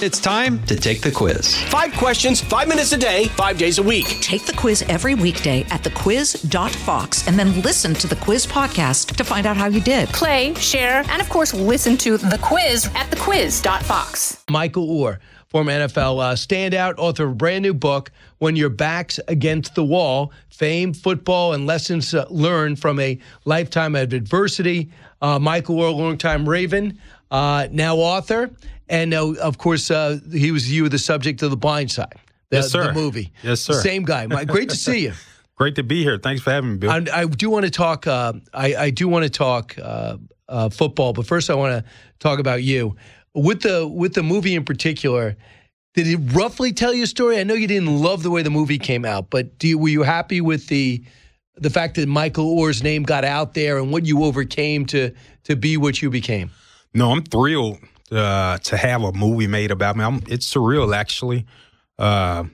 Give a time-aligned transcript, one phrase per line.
[0.00, 1.60] It's time to take the quiz.
[1.64, 4.06] Five questions, five minutes a day, five days a week.
[4.20, 9.24] Take the quiz every weekday at thequiz.fox and then listen to the quiz podcast to
[9.24, 10.08] find out how you did.
[10.10, 14.44] Play, share, and of course, listen to the quiz at thequiz.fox.
[14.48, 19.18] Michael Oher, former NFL uh, standout, author of a brand new book, When Your Back's
[19.26, 24.90] Against the Wall Fame, Football, and Lessons uh, Learned from a Lifetime of Adversity.
[25.20, 27.00] Uh, Michael Oher, longtime Raven,
[27.32, 28.48] uh, now author.
[28.88, 32.14] And uh, of course, uh, he was you were the subject of The Blind Side,
[32.50, 32.86] the, Yes, sir.
[32.86, 33.32] the movie.
[33.42, 33.74] Yes, sir.
[33.74, 34.26] Same guy.
[34.26, 35.12] My, great to see you.
[35.56, 36.18] Great to be here.
[36.18, 36.90] Thanks for having me, Bill.
[36.92, 38.06] I, I do want to talk.
[38.06, 40.16] Uh, I, I do want to talk uh,
[40.48, 42.94] uh, football, but first I want to talk about you
[43.34, 45.36] with the with the movie in particular.
[45.94, 47.40] Did it roughly tell you a story?
[47.40, 49.88] I know you didn't love the way the movie came out, but do you, were
[49.88, 51.02] you happy with the
[51.56, 55.10] the fact that Michael Oher's name got out there and what you overcame to
[55.42, 56.52] to be what you became?
[56.94, 57.78] no, I'm thrilled
[58.12, 60.04] uh, to have a movie made about me.
[60.04, 61.46] I'm, it's surreal, actually.
[61.98, 62.44] Uh,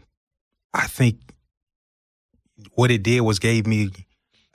[0.73, 1.17] I think
[2.75, 3.91] what it did was gave me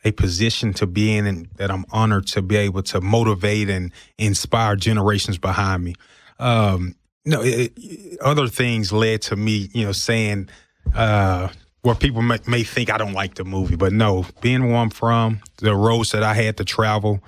[0.06, 3.92] a position to be in and that I'm honored to be able to motivate and
[4.18, 5.96] inspire generations behind me.
[6.40, 10.50] Um, no, it, it- other things led to me, you know, saying
[10.96, 11.50] uh,
[11.82, 14.90] where people may, may think I don't like the movie, but no, being where I'm
[14.90, 17.22] from, the roads that I had to travel,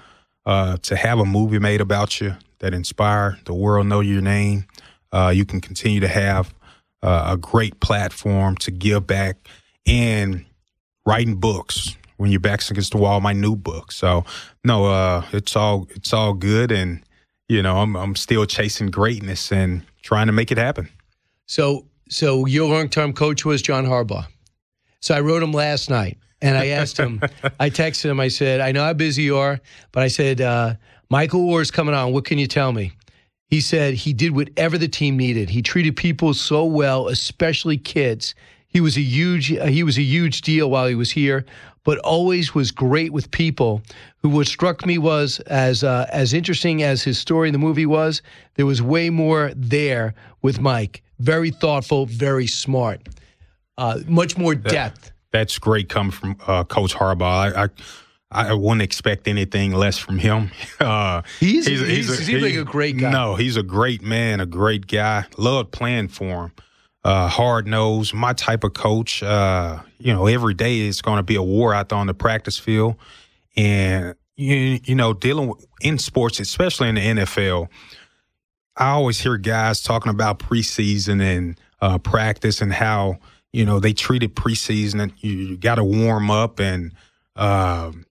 [0.45, 4.65] uh, to have a movie made about you that inspire the world know your name,
[5.11, 6.53] uh, you can continue to have
[7.03, 9.47] uh, a great platform to give back
[9.85, 10.45] and
[11.05, 13.19] writing books when your back's against the wall.
[13.19, 14.25] My new book, so
[14.63, 17.03] no, uh, it's all it's all good, and
[17.49, 20.89] you know I'm I'm still chasing greatness and trying to make it happen.
[21.47, 24.27] So so your long term coach was John Harbaugh.
[24.99, 27.21] So I wrote him last night and I asked him,
[27.59, 29.59] I texted him, I said, I know how busy you are,
[29.91, 30.75] but I said, uh,
[31.09, 32.13] Michael Oher's coming on.
[32.13, 32.93] What can you tell me?
[33.47, 35.49] He said he did whatever the team needed.
[35.49, 38.33] He treated people so well, especially kids.
[38.69, 41.45] He was a huge uh, he was a huge deal while he was here,
[41.83, 43.81] but always was great with people.
[44.21, 47.85] Who what struck me was as uh, as interesting as his story in the movie
[47.85, 48.21] was,
[48.55, 51.03] there was way more there with Mike.
[51.19, 53.09] Very thoughtful, very smart,
[53.77, 55.10] uh, much more depth.
[55.31, 57.55] That's great coming from uh, Coach Harbaugh.
[57.55, 57.69] I, I
[58.33, 60.51] I wouldn't expect anything less from him.
[60.79, 63.11] Uh, He's- he's- he seems like a great guy.
[63.11, 65.25] No, he's a great man, a great guy.
[65.37, 66.51] Loved playing for him.
[67.03, 69.21] Uh, hard nosed, my type of coach.
[69.23, 72.13] Uh, you know, every day is going to be a war out there on the
[72.13, 72.95] practice field,
[73.57, 77.67] and you you know, dealing with, in sports, especially in the NFL.
[78.77, 83.17] I always hear guys talking about preseason and uh, practice and how
[83.53, 86.93] you know they treated preseason and you, you got to warm up and
[87.35, 88.05] um,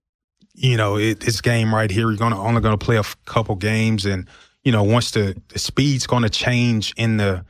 [0.54, 3.54] you know it, this game right here you're gonna only gonna play a f- couple
[3.56, 4.28] games and
[4.62, 7.44] you know once the, the speed's gonna change in the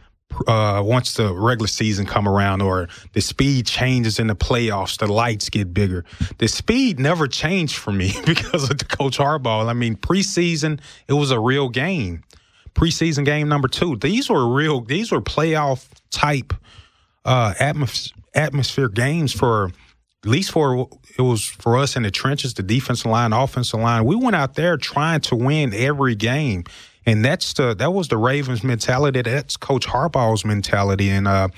[0.47, 5.13] uh, once the regular season come around or the speed changes in the playoffs, the
[5.13, 6.05] lights get bigger.
[6.39, 9.67] The speed never changed for me because of the Coach Harbaugh.
[9.69, 12.23] I mean, preseason it was a real game.
[12.75, 13.97] Preseason game number two.
[13.97, 14.81] These were real.
[14.81, 16.55] These were playoff type
[17.25, 19.71] uh, atmos- atmosphere games for
[20.23, 24.05] at least for it was for us in the trenches, the defensive line, offensive line.
[24.05, 26.65] We went out there trying to win every game.
[27.07, 29.23] And that's the that was the Ravens mentality.
[29.23, 31.09] That's Coach Harbaugh's mentality.
[31.09, 31.49] And uh,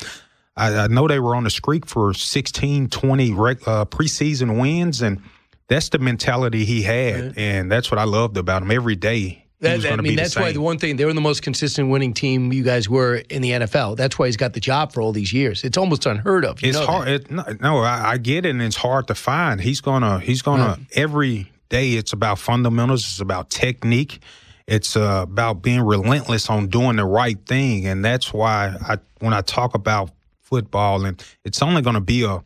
[0.56, 5.02] I, I know they were on the streak for 16, 20 reg, uh, preseason wins,
[5.02, 5.20] and
[5.66, 7.14] that's the mentality he had.
[7.36, 8.70] And that's what I loved about him.
[8.70, 11.20] Every day, That, I mean, be the that's why the one thing they were the
[11.20, 13.96] most consistent winning team you guys were in the NFL.
[13.96, 15.62] That's why he's got the job for all these years.
[15.62, 16.60] It's almost unheard of.
[16.62, 17.06] You it's hard.
[17.06, 19.60] It, no, no, I, I get it, and it's hard to find.
[19.60, 21.92] He's gonna, he's gonna every day.
[21.92, 23.02] It's about fundamentals.
[23.04, 24.20] It's about technique.
[24.66, 29.32] It's uh, about being relentless on doing the right thing, and that's why I, when
[29.32, 32.42] I talk about football, and it's only going to be a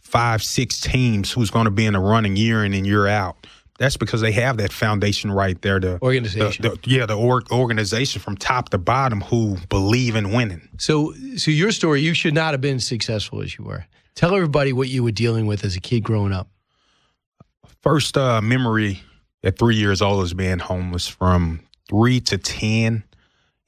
[0.00, 3.46] five, six teams who's going to be in the running year in and year out.
[3.78, 5.80] That's because they have that foundation right there.
[5.80, 6.62] The Organization.
[6.62, 10.68] the- the- yeah, the org, organization from top to bottom who believe in winning.
[10.78, 13.86] So, so your story, you should not have been successful as you were.
[14.14, 16.48] Tell everybody what you were dealing with as a kid growing up.
[17.82, 19.02] First uh, memory
[19.42, 23.02] at three years old is being homeless from three to 10,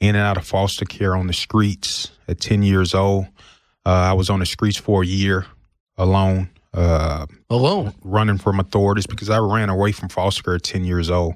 [0.00, 3.26] in and out of foster care on the streets at 10 years old.
[3.86, 5.46] Uh, I was on the streets for a year
[5.96, 7.94] alone, uh, Alone.
[8.02, 11.34] running from authorities because I ran away from foster care at 10 years old.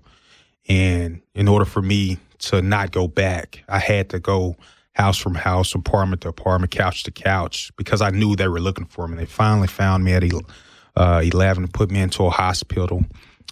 [0.68, 4.56] And in order for me to not go back, I had to go
[4.92, 8.84] house from house, apartment to apartment, couch to couch because I knew they were looking
[8.84, 9.16] for me.
[9.16, 10.24] They finally found me at
[10.96, 13.04] uh, 11 and put me into a hospital.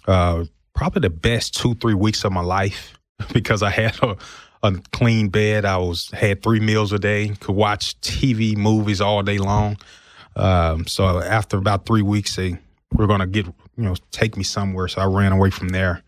[0.05, 0.45] Uh,
[0.75, 2.99] probably the best two, three weeks of my life
[3.33, 4.17] because I had a,
[4.61, 5.63] a clean bed.
[5.63, 7.29] I was had three meals a day.
[7.39, 9.77] Could watch TV, movies all day long.
[10.37, 12.59] Um, so after about three weeks, they
[12.93, 14.87] were going to get you know take me somewhere.
[14.87, 16.03] So I ran away from there,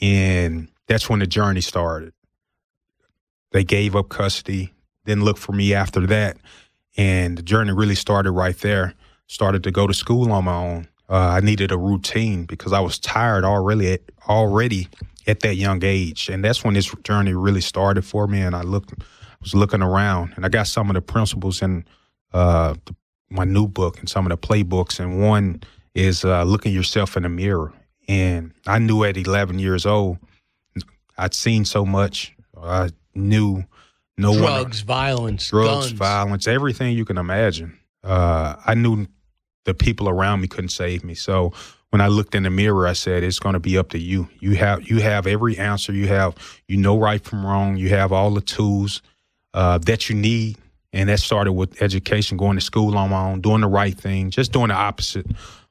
[0.00, 2.12] and that's when the journey started.
[3.50, 4.72] They gave up custody,
[5.04, 6.36] didn't look for me after that,
[6.96, 8.94] and the journey really started right there.
[9.26, 10.88] Started to go to school on my own.
[11.08, 13.94] Uh, I needed a routine because I was tired already.
[13.94, 14.88] At, already
[15.26, 18.40] at that young age, and that's when this journey really started for me.
[18.40, 18.94] And I looked,
[19.40, 21.84] was looking around, and I got some of the principles and
[22.32, 22.94] uh, the,
[23.30, 25.62] my new book and some of the playbooks, and one
[25.94, 27.72] is uh, looking yourself in the mirror.
[28.08, 30.18] And I knew at 11 years old,
[31.16, 32.34] I'd seen so much.
[32.60, 33.64] I knew
[34.18, 35.92] no drugs, one, violence, drugs, guns.
[35.92, 37.78] violence, everything you can imagine.
[38.02, 39.06] Uh, I knew
[39.64, 41.14] the people around me couldn't save me.
[41.14, 41.52] So
[41.90, 44.28] when I looked in the mirror, I said, "It's going to be up to you.
[44.40, 45.92] You have you have every answer.
[45.92, 46.36] You have
[46.68, 47.76] you know right from wrong.
[47.76, 49.02] You have all the tools
[49.54, 50.58] uh, that you need."
[50.94, 54.30] And that started with education, going to school on my own, doing the right thing,
[54.30, 55.26] just doing the opposite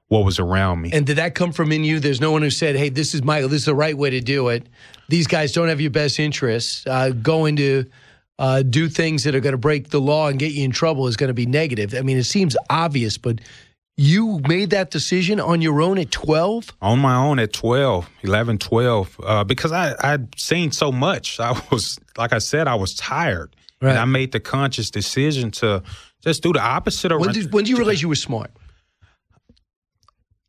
[0.10, 0.92] what was around me.
[0.94, 2.00] And did that come from in you?
[2.00, 3.50] There's no one who said, "Hey, this is Michael.
[3.50, 4.68] This is the right way to do it."
[5.10, 6.86] These guys don't have your best interests.
[6.86, 7.86] Uh, going to
[8.38, 11.08] uh, do things that are going to break the law and get you in trouble
[11.08, 11.94] is going to be negative.
[11.96, 13.40] I mean, it seems obvious, but
[13.96, 16.74] you made that decision on your own at 12?
[16.82, 21.40] On my own at 12, 11, 12, uh, because I, I'd seen so much.
[21.40, 23.56] I was, like I said, I was tired.
[23.84, 23.90] Right.
[23.90, 25.84] And I made the conscious decision to
[26.24, 28.50] just do the opposite of When did, when did you realize you were smart?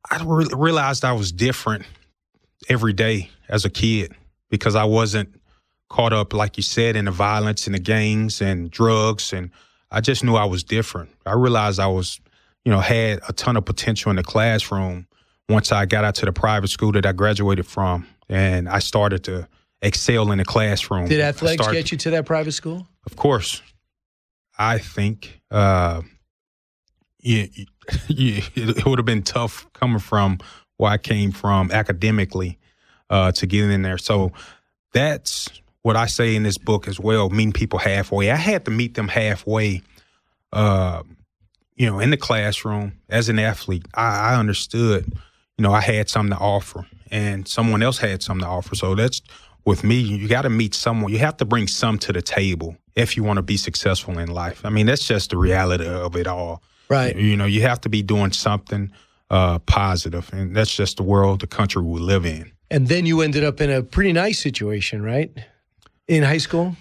[0.09, 1.85] I re- realized I was different
[2.69, 4.15] every day as a kid
[4.51, 5.41] because I wasn't
[5.89, 9.33] caught up, like you said, in the violence and the gangs and drugs.
[9.33, 9.51] And
[9.91, 11.11] I just knew I was different.
[11.27, 12.21] I realized I was,
[12.65, 15.09] you know, had a ton of potential in the classroom
[15.49, 18.07] once I got out to the private school that I graduated from.
[18.29, 19.49] And I started to
[19.83, 21.09] excel in the classroom.
[21.09, 22.87] Did athletics get you to that private school?
[23.07, 23.63] Of course.
[24.59, 26.03] I think uh,
[27.25, 27.47] yeah,
[28.09, 30.39] it would have been tough coming from
[30.77, 32.59] where I came from academically
[33.11, 33.99] uh, to get in there.
[33.99, 34.33] So
[34.93, 35.49] that's
[35.83, 38.31] what I say in this book as well, meeting people halfway.
[38.31, 39.83] I had to meet them halfway,
[40.53, 41.03] uh,
[41.77, 43.87] you know, in the classroom as an athlete.
[43.95, 45.13] I, I understood,
[45.59, 48.75] you know, I had something to offer and someone else had something to offer.
[48.75, 49.23] So that's
[49.65, 51.11] with me, you got to meet someone.
[51.13, 54.29] You have to bring some to the table if you want to be successful in
[54.29, 54.65] life.
[54.65, 56.63] I mean, that's just the reality of it all.
[56.89, 57.17] Right.
[57.17, 58.93] You know, you have to be doing something
[59.31, 62.53] uh, positive, and that's just the world, the country we live in.
[62.71, 65.31] And then you ended up in a pretty nice situation, right?
[66.09, 66.77] In high school?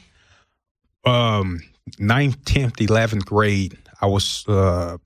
[1.06, 1.62] Um,
[2.00, 4.97] ninth, tenth, eleventh grade, I was uh,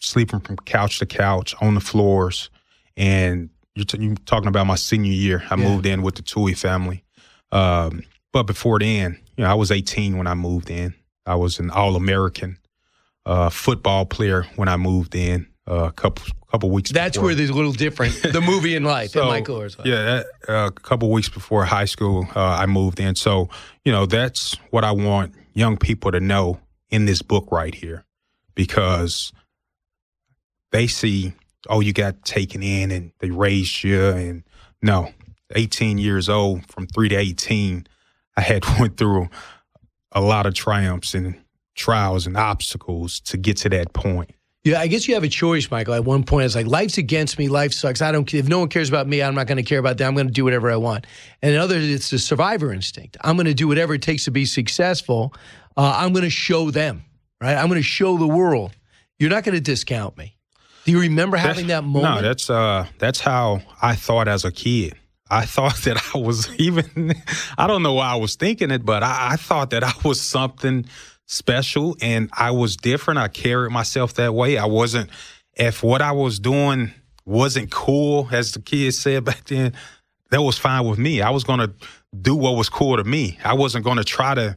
[0.00, 2.50] sleeping from couch to couch on the floors,
[2.96, 5.42] and you're, t- you're talking about my senior year.
[5.50, 5.68] I Yeah.
[5.68, 7.04] moved in with the Tuohy family,
[7.54, 8.02] um,
[8.32, 10.94] but before then, you know, I was 18 when I moved in.
[11.24, 12.58] I was an All American
[13.24, 15.46] uh, football player when I moved in.
[15.66, 16.92] uh, A couple couple weeks.
[16.92, 17.28] That's before.
[17.28, 18.12] where there's a little different.
[18.22, 19.62] The movie and life, and Michael.
[19.84, 23.14] Yeah, that, uh, a couple weeks before high school, uh, I moved in.
[23.16, 23.48] So,
[23.84, 26.60] you know, that's what I want young people to know
[26.90, 28.04] in this book right here,
[28.54, 29.32] because
[30.70, 31.32] they see,
[31.68, 34.44] oh, you got taken in and they raised you, and
[34.82, 35.10] no,
[35.54, 37.86] 18 years old, from three to 18,
[38.36, 39.28] I had went through
[40.12, 41.40] a lot of triumphs and
[41.74, 44.30] trials and obstacles to get to that point.
[44.62, 45.92] Yeah, I guess you have a choice, Michael.
[45.92, 47.48] At one point, it's like life's against me.
[47.48, 48.00] Life sucks.
[48.00, 48.32] I don't.
[48.32, 50.08] If no one cares about me, I'm not going to care about them.
[50.08, 51.06] I'm going to do whatever I want.
[51.42, 53.18] And in others, it's the survivor instinct.
[53.20, 55.34] I'm going to do whatever it takes to be successful.
[55.76, 57.04] Uh, I'm going to show them.
[57.42, 57.56] Right.
[57.56, 58.72] I'm going to show the world.
[59.18, 60.34] You're not going to discount me.
[60.86, 62.16] Do you remember having that moment?
[62.16, 64.94] No, that's uh that's how I thought as a kid.
[65.34, 67.14] I thought that I was even
[67.58, 70.20] I don't know why I was thinking it, but I, I thought that I was
[70.20, 70.86] something
[71.26, 73.18] special and I was different.
[73.18, 74.58] I carried myself that way.
[74.58, 75.10] I wasn't
[75.54, 76.92] if what I was doing
[77.24, 79.72] wasn't cool, as the kids said back then,
[80.30, 81.22] that was fine with me.
[81.22, 81.72] I was gonna
[82.20, 83.38] do what was cool to me.
[83.44, 84.56] I wasn't gonna try to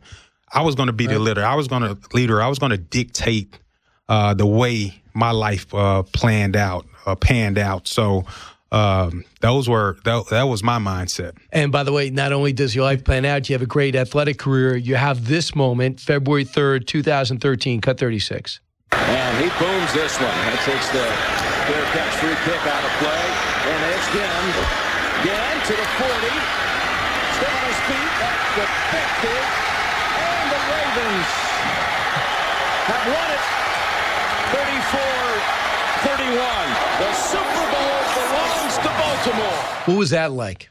[0.52, 1.44] I was gonna be the leader.
[1.44, 2.42] I was gonna leader.
[2.42, 3.60] I was gonna dictate
[4.08, 7.88] uh, the way my life uh, planned out, uh, panned out.
[7.88, 8.26] So
[8.72, 11.38] um, those were that, that was my mindset.
[11.52, 13.96] And by the way, not only does your life plan out, you have a great
[13.96, 14.76] athletic career.
[14.76, 18.60] You have this moment, February 3rd, 2013, cut 36.
[18.92, 20.32] And he booms this one.
[20.32, 21.04] That takes the
[21.68, 23.26] fair catch free kick out of play.
[23.72, 24.48] And it's Ginn.
[25.24, 26.08] Ginn to the 40.
[27.40, 29.32] Still on his feet at the 50.
[29.32, 31.30] And the Ravens
[32.88, 33.44] have won it
[34.48, 36.32] 34-31.
[37.04, 37.97] The Super Bowl
[38.82, 39.58] belongs to Baltimore.
[39.86, 40.70] What was that like?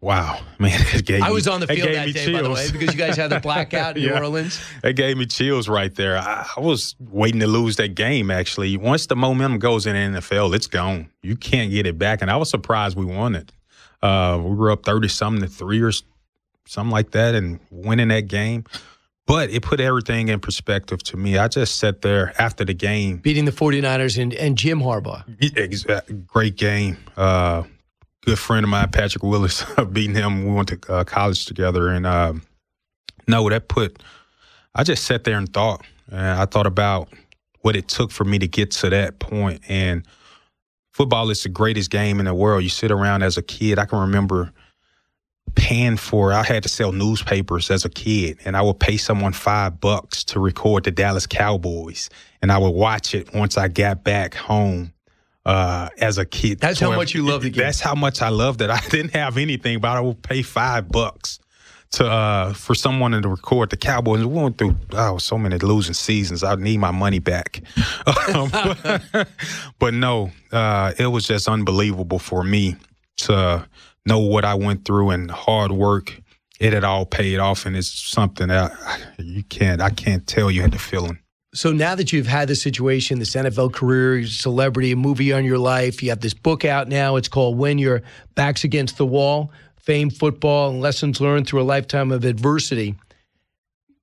[0.00, 2.50] Wow, man, it gave I me- was on the field that me day, by the
[2.50, 4.60] way, because you guys had the blackout in New Orleans.
[4.82, 6.18] It gave me chills right there.
[6.18, 8.28] I, I was waiting to lose that game.
[8.30, 11.08] Actually, once the momentum goes in the NFL, it's gone.
[11.22, 12.20] You can't get it back.
[12.20, 13.52] And I was surprised we won it.
[14.02, 15.92] Uh, we were up thirty something to three or
[16.66, 18.64] something like that, and winning that game.
[19.26, 21.38] But it put everything in perspective to me.
[21.38, 23.18] I just sat there after the game.
[23.18, 25.24] Beating the 49ers and, and Jim Harbaugh.
[25.38, 26.96] Exa- Great game.
[27.16, 27.62] Uh,
[28.26, 30.44] good friend of mine, Patrick Willis, beating him.
[30.46, 32.32] We went to uh, college together, and uh,
[33.28, 34.02] no, that put.
[34.74, 37.08] I just sat there and thought, and I thought about
[37.60, 39.60] what it took for me to get to that point.
[39.68, 40.04] And
[40.92, 42.64] football is the greatest game in the world.
[42.64, 43.78] You sit around as a kid.
[43.78, 44.52] I can remember
[45.54, 46.32] paying for.
[46.32, 50.24] I had to sell newspapers as a kid, and I would pay someone five bucks
[50.24, 54.92] to record the Dallas Cowboys, and I would watch it once I got back home
[55.44, 56.60] uh, as a kid.
[56.60, 57.64] That's how much you love the game.
[57.64, 58.70] That's how much I loved it.
[58.70, 61.38] I didn't have anything, but I would pay five bucks
[61.92, 64.24] to uh, for someone to record the Cowboys.
[64.24, 66.42] We went through oh so many losing seasons.
[66.42, 67.62] I need my money back.
[68.34, 68.50] Um,
[69.78, 72.76] but no, uh, it was just unbelievable for me
[73.18, 73.66] to
[74.06, 76.20] know what I went through and hard work.
[76.60, 78.72] It had all paid off, and it's something that
[79.18, 79.80] you can't.
[79.80, 81.18] I can't tell you the feeling.
[81.54, 85.58] So now that you've had this situation, this NFL career, celebrity, a movie on your
[85.58, 87.16] life, you have this book out now.
[87.16, 88.02] It's called When Your
[88.34, 92.94] Back's Against the Wall Fame, Football, and Lessons Learned Through a Lifetime of Adversity.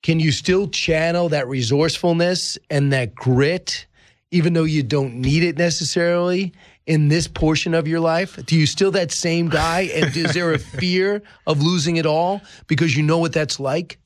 [0.03, 3.85] Can you still channel that resourcefulness and that grit,
[4.31, 6.53] even though you don't need it necessarily
[6.89, 8.37] in this portion of your life?
[8.45, 9.89] Do you still that same guy?
[9.93, 13.99] And is there a fear of losing it all because you know what that's like?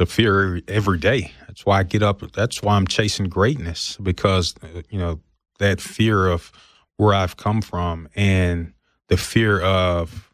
[0.00, 1.32] it's a fear every, day.
[1.48, 2.20] That's why I get up.
[2.32, 5.18] That's why I'm chasing greatness because uh, you know
[5.58, 6.52] that fear of
[6.98, 8.74] where I've come from and
[9.08, 10.32] the fear of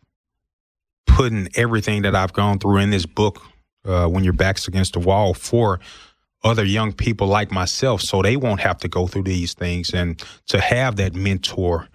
[1.07, 3.41] putting everything that I've gone through in this book
[3.87, 5.81] uh, when your back's against the wall for
[6.45, 10.23] other young people like myself so they won't have to go through these things and
[10.47, 11.89] to have that mentor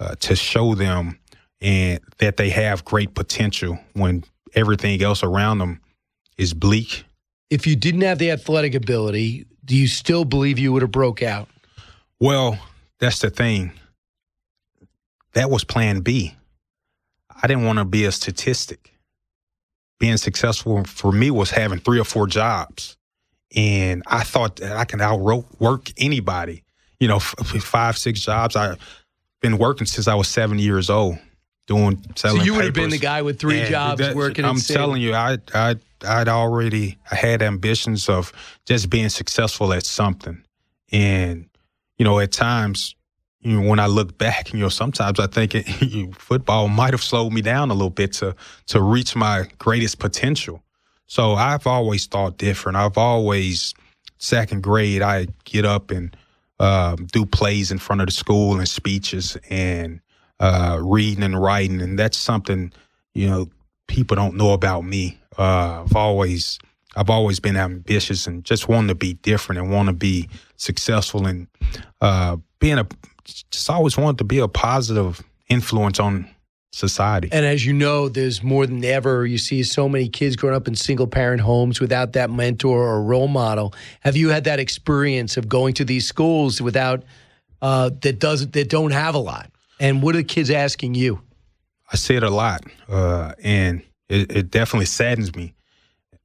[0.00, 1.18] uh, to show them
[1.60, 5.80] and that they have great potential when everything else around them
[6.38, 7.04] is bleak
[7.50, 11.22] If you didn't have the athletic ability, do you still believe you would have broke
[11.22, 11.48] out?
[12.18, 12.58] Well,
[12.98, 13.72] that's the thing.
[15.34, 16.34] That was plan B.
[17.42, 18.92] I didn't want to be a statistic.
[19.98, 22.96] Being successful for me was having three or four jobs.
[23.56, 26.62] And I thought that I can outwork anybody.
[27.00, 28.54] You know, f- five, six jobs.
[28.56, 28.78] I've
[29.40, 31.18] been working since I was seven years old,
[31.66, 32.38] doing selling.
[32.40, 34.44] so you would have been the guy with three And jobs that- working.
[34.44, 35.76] I'm telling you, I, I,
[36.06, 38.32] I'd already I had ambitions of
[38.66, 40.42] just being successful at something,
[40.92, 41.46] and
[41.98, 42.94] you know, at times,
[43.40, 47.02] you know, when I look back, you know, sometimes I think it, football might have
[47.02, 50.62] slowed me down a little bit to to reach my greatest potential.
[51.10, 52.76] So I've always thought different.
[52.76, 53.74] I've always
[54.18, 56.16] second grade, I get up and
[56.60, 60.00] um, do plays in front of the school and speeches and
[60.38, 62.72] uh, reading and writing, and that's something
[63.12, 63.48] you know
[63.88, 65.18] people don't know about me.
[65.36, 66.60] Uh, I've always
[66.94, 71.26] I've always been ambitious and just wanting to be different and want to be successful
[71.26, 71.48] and
[72.00, 72.86] uh, being a
[73.24, 76.30] just always wanted to be a positive influence on
[76.72, 77.28] society.
[77.32, 79.26] And as you know, there's more than ever.
[79.26, 83.02] You see so many kids growing up in single parent homes without that mentor or
[83.02, 83.74] role model.
[84.00, 87.02] Have you had that experience of going to these schools without
[87.60, 89.50] uh, that doesn't that don't have a lot?
[89.80, 91.20] And what are the kids asking you?
[91.92, 95.54] I see it a lot, uh, and it, it definitely saddens me.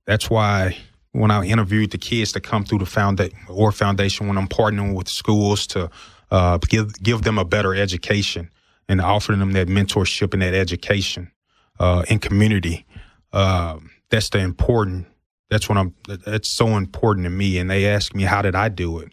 [0.06, 0.78] That's why
[1.12, 4.94] when I interviewed the kids to come through the foundation or foundation, when I'm partnering
[4.94, 5.90] with schools to
[6.30, 8.52] uh, give give them a better education
[8.88, 11.32] and offering them that mentorship and that education
[11.80, 12.86] uh, community,
[13.34, 15.08] um, that's the important.
[15.50, 15.94] That's what I'm.
[16.08, 17.58] That's so important to me.
[17.58, 19.12] And they ask me, how did I do it?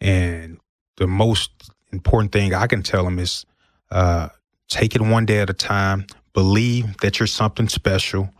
[0.00, 0.58] And
[0.96, 1.50] the most
[1.92, 3.44] important thing I can tell them is.
[3.90, 4.28] Uh,
[4.68, 8.30] take it one day at a time believe that you're something special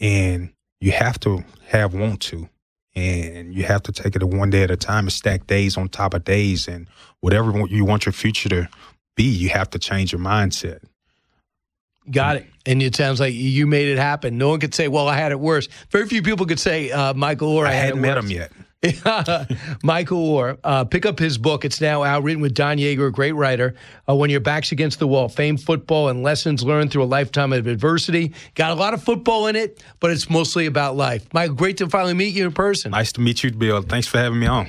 [0.00, 2.48] and you have to have want to
[2.94, 5.88] and you have to take it one day at a time and stack days on
[5.88, 6.88] top of days and
[7.20, 8.68] whatever you want your future to
[9.16, 10.80] be you have to change your mindset
[12.10, 12.46] Got it.
[12.66, 14.36] And it sounds like you made it happen.
[14.36, 17.14] No one could say, "Well, I had it worse." Very few people could say, uh,
[17.14, 18.50] "Michael Oher." i, I, had hadn't met him yet
[19.84, 21.64] Michael Oher, uh, pick up his book.
[21.64, 23.76] It's now out, written with Don Yaeger, a great writer.
[24.08, 27.52] Uh, when your back's against the wall, fame, football, and lessons learned through a lifetime
[27.52, 28.34] of adversity.
[28.56, 31.32] Got a lot of football in it, but it's mostly about life.
[31.32, 32.90] Michael, great to finally meet you in person.
[32.90, 34.68] nice to meet you bill thanks for having me on